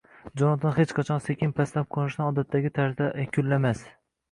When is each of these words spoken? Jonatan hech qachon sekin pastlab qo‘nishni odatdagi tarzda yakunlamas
Jonatan 0.41 0.71
hech 0.77 0.93
qachon 0.99 1.21
sekin 1.25 1.53
pastlab 1.59 1.89
qo‘nishni 1.97 2.27
odatdagi 2.33 2.73
tarzda 2.81 3.13
yakunlamas 3.25 3.89